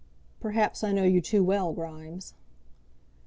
[0.39, 2.33] "Perhaps I know you too well, Grimes."